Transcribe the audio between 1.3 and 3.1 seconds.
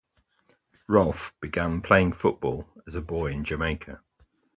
began playing football as a